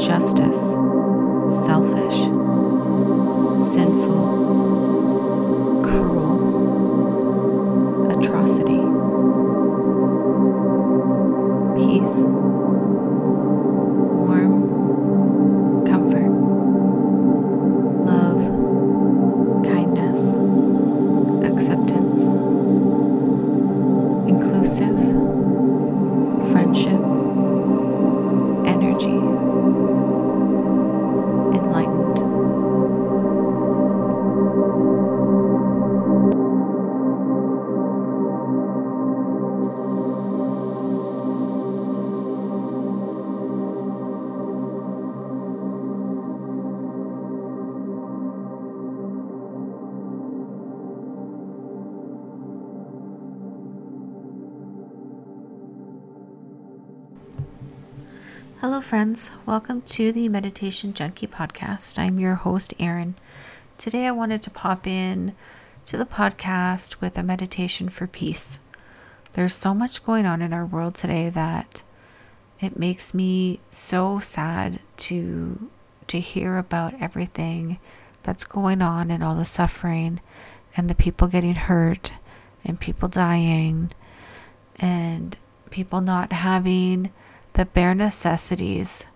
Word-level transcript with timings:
injustice, 0.00 0.70
selfish, 1.66 2.20
sinful, 3.70 4.22
cruel. 5.84 6.19
Hello, 58.60 58.82
friends. 58.82 59.32
Welcome 59.46 59.80
to 59.96 60.12
the 60.12 60.28
Meditation 60.28 60.92
Junkie 60.92 61.26
podcast. 61.26 61.98
I'm 61.98 62.18
your 62.18 62.34
host, 62.34 62.74
Erin. 62.78 63.14
Today, 63.78 64.06
I 64.06 64.10
wanted 64.10 64.42
to 64.42 64.50
pop 64.50 64.86
in 64.86 65.34
to 65.86 65.96
the 65.96 66.04
podcast 66.04 67.00
with 67.00 67.16
a 67.16 67.22
meditation 67.22 67.88
for 67.88 68.06
peace. 68.06 68.58
There's 69.32 69.54
so 69.54 69.72
much 69.72 70.04
going 70.04 70.26
on 70.26 70.42
in 70.42 70.52
our 70.52 70.66
world 70.66 70.94
today 70.94 71.30
that 71.30 71.82
it 72.60 72.78
makes 72.78 73.14
me 73.14 73.60
so 73.70 74.18
sad 74.18 74.80
to 75.08 75.70
to 76.08 76.20
hear 76.20 76.58
about 76.58 76.92
everything 77.00 77.78
that's 78.24 78.44
going 78.44 78.82
on 78.82 79.10
and 79.10 79.24
all 79.24 79.36
the 79.36 79.46
suffering 79.46 80.20
and 80.76 80.90
the 80.90 80.94
people 80.94 81.28
getting 81.28 81.54
hurt 81.54 82.12
and 82.62 82.78
people 82.78 83.08
dying 83.08 83.90
and 84.76 85.38
people 85.70 86.02
not 86.02 86.34
having 86.34 87.10
the 87.60 87.66
bare 87.66 87.94
necessities 87.94 89.06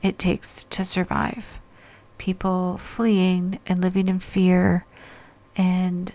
it 0.00 0.18
takes 0.18 0.64
to 0.64 0.82
survive. 0.82 1.60
People 2.16 2.78
fleeing 2.78 3.58
and 3.66 3.82
living 3.82 4.08
in 4.08 4.18
fear 4.18 4.86
and 5.58 6.14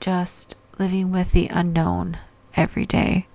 just 0.00 0.54
living 0.78 1.10
with 1.10 1.32
the 1.32 1.48
unknown 1.48 2.18
every 2.56 2.84
day. 2.84 3.26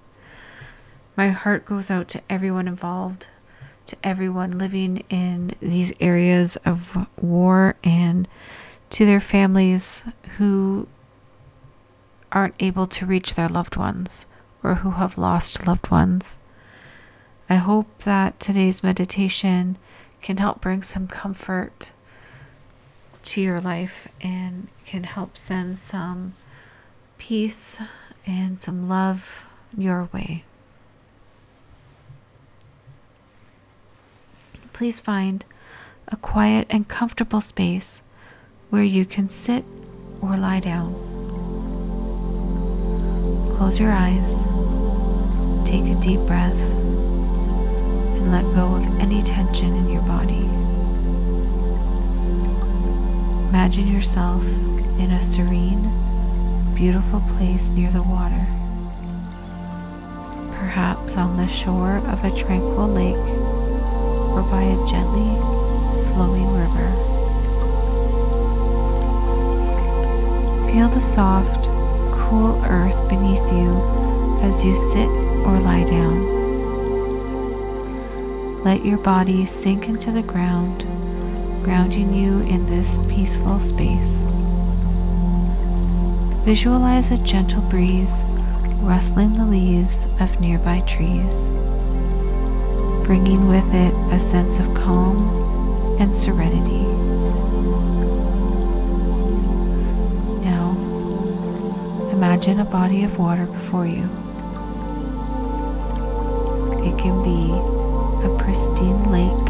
My 1.15 1.29
heart 1.29 1.65
goes 1.65 1.89
out 1.89 2.07
to 2.09 2.21
everyone 2.29 2.67
involved, 2.67 3.27
to 3.87 3.97
everyone 4.03 4.59
living 4.59 5.03
in 5.09 5.55
these 5.59 5.91
areas 5.99 6.57
of 6.57 7.07
war, 7.19 7.75
and 7.83 8.27
to 8.91 9.03
their 9.03 9.19
families 9.19 10.05
who 10.37 10.87
aren't 12.31 12.53
able 12.59 12.85
to 12.85 13.07
reach 13.07 13.33
their 13.33 13.49
loved 13.49 13.77
ones 13.77 14.27
or 14.61 14.75
who 14.75 14.91
have 14.91 15.17
lost 15.17 15.65
loved 15.65 15.89
ones. 15.89 16.37
I 17.49 17.55
hope 17.55 17.99
that 17.99 18.39
today's 18.39 18.83
meditation 18.83 19.77
can 20.21 20.37
help 20.37 20.59
bring 20.59 20.83
some 20.83 21.07
comfort 21.07 21.91
to 23.23 23.41
your 23.41 23.61
life 23.61 24.07
and 24.21 24.67
can 24.85 25.03
help 25.03 25.37
send 25.37 25.77
some 25.77 26.33
peace 27.17 27.79
and 28.25 28.59
some 28.59 28.89
love 28.89 29.47
your 29.77 30.09
way. 30.13 30.43
Please 34.73 34.99
find 34.99 35.45
a 36.09 36.17
quiet 36.17 36.67
and 36.69 36.87
comfortable 36.87 37.41
space 37.41 38.03
where 38.69 38.83
you 38.83 39.05
can 39.05 39.29
sit 39.29 39.63
or 40.21 40.35
lie 40.35 40.59
down. 40.59 40.93
Close 43.57 43.79
your 43.79 43.91
eyes, 43.91 44.43
take 45.65 45.85
a 45.85 45.95
deep 45.99 46.19
breath, 46.27 46.66
let 48.31 48.43
go 48.55 48.75
of 48.75 48.99
any 48.99 49.21
tension 49.21 49.75
in 49.75 49.89
your 49.89 50.01
body. 50.01 50.49
Imagine 53.49 53.87
yourself 53.87 54.45
in 54.99 55.11
a 55.11 55.21
serene, 55.21 55.83
beautiful 56.75 57.21
place 57.37 57.69
near 57.69 57.89
the 57.89 58.03
water, 58.03 58.45
perhaps 60.59 61.17
on 61.17 61.37
the 61.37 61.47
shore 61.47 61.97
of 62.07 62.23
a 62.23 62.35
tranquil 62.35 62.87
lake 62.87 63.15
or 64.35 64.41
by 64.51 64.63
a 64.63 64.85
gently 64.85 65.33
flowing 66.13 66.53
river. 66.53 66.89
Feel 70.71 70.89
the 70.89 70.99
soft, 70.99 71.65
cool 72.13 72.61
earth 72.65 73.07
beneath 73.09 73.51
you 73.51 73.71
as 74.43 74.63
you 74.63 74.75
sit 74.75 75.07
or 75.07 75.59
lie 75.59 75.85
down. 75.85 76.36
Let 78.67 78.83
your 78.83 78.97
body 78.97 79.45
sink 79.45 79.87
into 79.87 80.11
the 80.11 80.21
ground, 80.21 80.81
grounding 81.63 82.13
you 82.13 82.41
in 82.41 82.65
this 82.65 82.97
peaceful 83.07 83.61
space. 83.61 84.23
Visualize 86.43 87.11
a 87.11 87.17
gentle 87.19 87.61
breeze 87.69 88.23
rustling 88.81 89.31
the 89.35 89.45
leaves 89.45 90.05
of 90.19 90.41
nearby 90.41 90.81
trees, 90.81 91.47
bringing 93.07 93.47
with 93.47 93.73
it 93.73 93.93
a 94.13 94.19
sense 94.19 94.59
of 94.59 94.65
calm 94.75 95.97
and 96.01 96.13
serenity. 96.13 96.83
Now, 100.43 100.71
imagine 102.11 102.59
a 102.59 102.65
body 102.65 103.05
of 103.05 103.17
water 103.17 103.45
before 103.45 103.87
you. 103.87 104.03
It 106.83 106.99
can 106.99 107.23
be 107.23 107.76
a 108.23 108.37
pristine 108.37 109.03
lake, 109.11 109.49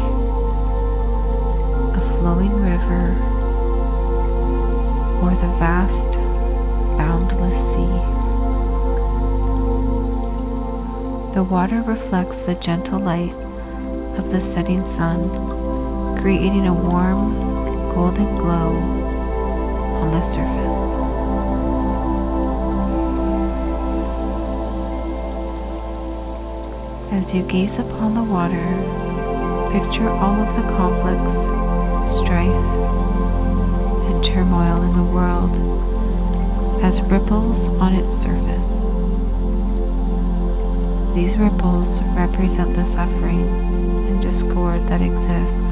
a 1.96 2.00
flowing 2.18 2.52
river, 2.60 3.14
or 5.22 5.30
the 5.30 5.52
vast, 5.58 6.12
boundless 6.98 7.72
sea. 7.72 8.18
The 11.34 11.44
water 11.44 11.82
reflects 11.82 12.42
the 12.42 12.54
gentle 12.56 12.98
light 12.98 13.32
of 14.18 14.30
the 14.30 14.40
setting 14.40 14.84
sun, 14.84 15.28
creating 16.20 16.66
a 16.66 16.74
warm, 16.74 17.34
golden 17.94 18.34
glow 18.36 18.74
on 20.02 20.10
the 20.10 20.22
surface. 20.22 21.17
As 27.10 27.32
you 27.32 27.42
gaze 27.42 27.78
upon 27.78 28.14
the 28.14 28.22
water, 28.22 28.62
picture 29.72 30.08
all 30.08 30.40
of 30.40 30.54
the 30.54 30.62
conflicts, 30.76 31.34
strife, 32.18 32.48
and 34.08 34.22
turmoil 34.22 34.82
in 34.82 34.94
the 34.94 35.02
world 35.02 35.78
as 36.84 37.00
ripples 37.02 37.70
on 37.80 37.94
its 37.94 38.12
surface. 38.12 38.84
These 41.14 41.36
ripples 41.38 42.02
represent 42.14 42.74
the 42.74 42.84
suffering 42.84 43.48
and 44.06 44.20
discord 44.20 44.86
that 44.88 45.00
exists, 45.00 45.70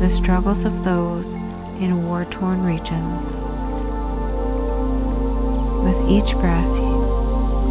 the 0.00 0.10
struggles 0.10 0.64
of 0.64 0.82
those 0.82 1.34
in 1.80 2.04
war 2.04 2.24
torn 2.26 2.64
regions. 2.64 3.38
With 5.84 6.10
each 6.10 6.34
breath, 6.34 6.85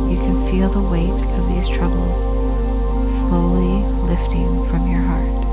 you 0.09 0.17
can 0.17 0.49
feel 0.49 0.69
the 0.69 0.81
weight 0.81 1.09
of 1.09 1.47
these 1.47 1.69
troubles 1.69 2.21
slowly 3.11 3.83
lifting 4.07 4.65
from 4.65 4.89
your 4.89 5.01
heart. 5.01 5.45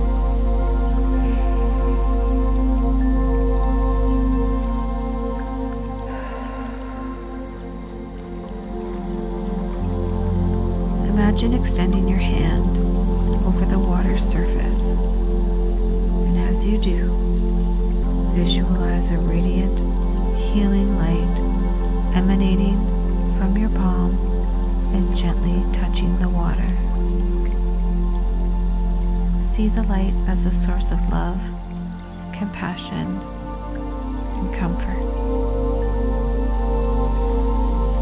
Imagine 11.08 11.55
extending 11.55 12.08
your 12.08 12.19
hand 12.19 12.78
over 13.46 13.64
the 13.64 13.78
water's 13.78 14.22
surface, 14.22 14.90
and 14.90 16.38
as 16.38 16.64
you 16.64 16.78
do, 16.78 17.10
visualize 18.34 19.10
a 19.10 19.19
radiant, 19.19 19.78
healing 20.38 20.96
light 20.98 21.38
emanating 22.16 22.76
from 23.38 23.56
your 23.56 23.70
palm 23.70 24.21
and 24.93 25.15
gently 25.17 25.62
touching 25.73 26.19
the 26.19 26.29
water. 26.29 26.69
See 29.50 29.69
the 29.69 29.83
light 29.85 30.15
as 30.29 30.47
a 30.47 30.53
source 30.53 30.91
of 30.91 31.00
love, 31.11 31.41
compassion, 32.33 33.19
and 33.19 34.55
comfort. 34.55 35.03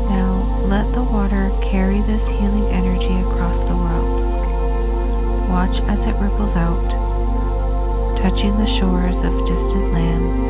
Now 0.09 0.63
let 0.67 0.93
the 0.95 1.03
water 1.03 1.51
carry 1.63 2.01
this 2.03 2.29
healing 2.29 2.67
energy 2.67 3.15
across 3.21 3.65
the 3.65 3.77
world. 3.77 4.21
Watch 5.51 5.81
as 5.83 6.07
it 6.07 6.15
ripples 6.17 6.55
out, 6.57 8.17
touching 8.17 8.57
the 8.57 8.67
shores 8.67 9.23
of 9.23 9.47
distant 9.47 9.93
lands, 9.93 10.49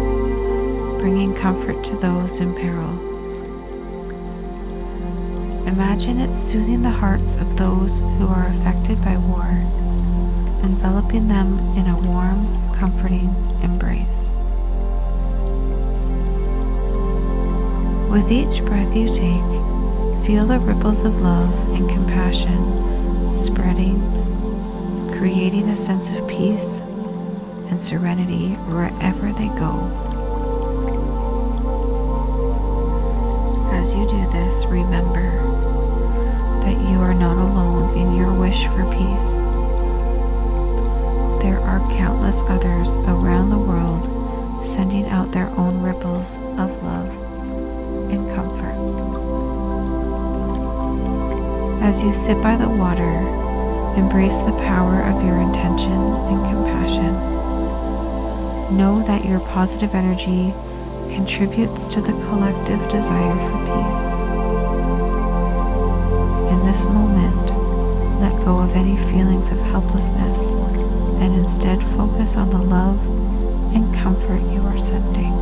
bringing 1.01 1.35
comfort 1.35 1.83
to 1.85 1.97
those 1.97 2.41
in 2.41 2.55
peril. 2.55 3.10
Imagine 5.71 6.19
it 6.19 6.35
soothing 6.35 6.83
the 6.83 6.91
hearts 6.91 7.37
of 7.37 7.57
those 7.57 8.01
who 8.01 8.27
are 8.27 8.49
affected 8.49 9.01
by 9.03 9.17
war, 9.19 9.47
enveloping 10.65 11.29
them 11.29 11.61
in 11.77 11.87
a 11.87 11.97
warm, 11.97 12.45
comforting 12.75 13.33
embrace. 13.63 14.35
With 18.11 18.33
each 18.33 18.65
breath 18.65 18.97
you 18.97 19.15
take, 19.15 20.27
feel 20.27 20.45
the 20.45 20.59
ripples 20.59 21.05
of 21.05 21.23
love 21.23 21.55
and 21.77 21.89
compassion 21.89 23.37
spreading, 23.37 24.01
creating 25.17 25.69
a 25.69 25.77
sense 25.77 26.11
of 26.11 26.27
peace 26.27 26.81
and 27.71 27.81
serenity 27.81 28.55
wherever 28.67 29.33
they 29.33 29.49
go. 29.57 29.87
As 33.73 33.95
you 33.95 34.05
do 34.09 34.31
this, 34.33 34.67
remember 34.67 35.50
that 36.65 36.79
you 36.91 36.99
are 37.01 37.15
not 37.15 37.37
alone 37.37 37.97
in 37.97 38.15
your 38.15 38.33
wish 38.33 38.67
for 38.67 38.85
peace. 38.91 39.39
There 41.43 41.61
are 41.61 41.81
countless 41.97 42.43
others 42.43 42.97
around 42.97 43.51
the 43.51 43.59
world 43.59 44.67
sending 44.67 45.07
out 45.07 45.33
their 45.33 45.49
own 45.59 45.83
ripples 45.83 46.37
of 46.59 46.83
love 46.83 47.09
and 48.11 48.29
comfort. 48.35 48.77
As 51.83 52.03
you 52.03 52.13
sit 52.13 52.41
by 52.43 52.57
the 52.57 52.69
water, 52.69 53.11
embrace 53.97 54.37
the 54.39 54.53
power 54.59 55.03
of 55.03 55.25
your 55.25 55.41
intention 55.41 55.93
and 55.93 56.55
compassion. 56.55 57.15
Know 58.77 59.03
that 59.07 59.25
your 59.25 59.41
positive 59.41 59.95
energy 59.95 60.53
contributes 61.15 61.87
to 61.89 62.01
the 62.01 62.13
collective 62.29 62.87
desire 62.89 63.35
for 63.35 63.59
peace. 63.67 64.50
In 66.61 66.67
this 66.67 66.85
moment, 66.85 68.21
let 68.21 68.45
go 68.45 68.59
of 68.59 68.77
any 68.77 68.95
feelings 69.11 69.51
of 69.51 69.59
helplessness 69.61 70.51
and 70.51 71.35
instead 71.35 71.83
focus 71.83 72.37
on 72.37 72.51
the 72.51 72.59
love 72.59 73.03
and 73.75 73.95
comfort 73.95 74.43
you 74.53 74.61
are 74.67 74.79
sending. 74.79 75.33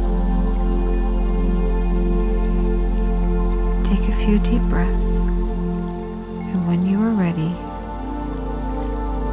Take 3.85 4.09
a 4.09 4.13
few 4.13 4.39
deep 4.39 4.63
breaths, 4.71 5.17
and 5.19 6.69
when 6.69 6.87
you 6.87 7.03
are 7.03 7.11
ready, 7.11 7.53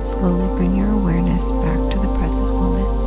slowly 0.04 0.48
bring 0.58 0.76
your 0.76 0.90
awareness 0.92 1.52
back 1.52 1.92
to 1.92 2.00
the 2.00 2.18
present 2.18 2.48
moment. 2.48 3.05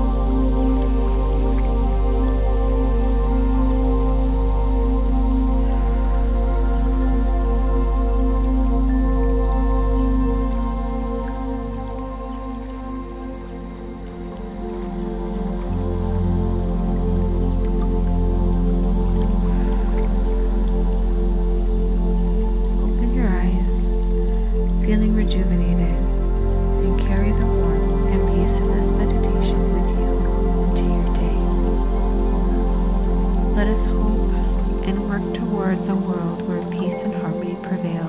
Towards 35.58 35.88
a 35.88 35.94
world 35.94 36.46
where 36.46 36.62
peace 36.70 37.02
and 37.02 37.12
harmony 37.14 37.56
prevail. 37.64 38.06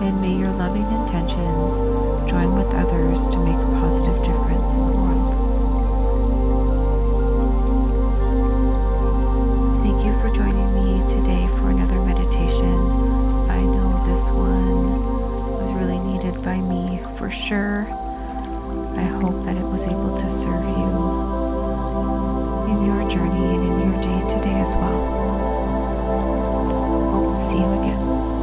And 0.00 0.20
may 0.20 0.36
your 0.38 0.52
loving 0.52 0.86
intentions 0.86 1.78
join 2.30 2.54
with 2.54 2.72
others 2.74 3.26
to 3.34 3.38
make 3.42 3.56
a 3.56 3.70
positive 3.82 4.14
difference 4.22 4.76
in 4.76 4.86
the 4.86 4.92
world. 4.92 5.34
Thank 9.82 10.06
you 10.06 10.14
for 10.22 10.30
joining 10.30 10.70
me 10.78 11.02
today 11.08 11.48
for 11.58 11.70
another 11.70 12.00
meditation. 12.02 12.72
I 13.50 13.60
know 13.60 14.04
this 14.06 14.30
one 14.30 15.02
was 15.58 15.72
really 15.72 15.98
needed 15.98 16.40
by 16.44 16.58
me 16.60 17.00
for 17.18 17.30
sure. 17.30 17.82
I 18.94 19.06
hope 19.18 19.42
that 19.42 19.56
it 19.56 19.66
was 19.66 19.86
able 19.86 20.16
to 20.16 20.30
serve 20.30 20.62
you 20.62 20.90
in 22.70 22.86
your 22.86 23.10
journey 23.10 23.56
and 23.56 23.64
in 23.64 23.90
your 23.90 24.00
day 24.00 24.20
today 24.32 24.60
as 24.60 24.76
well. 24.76 25.27
See 27.38 27.56
you 27.56 27.72
again. 27.72 28.37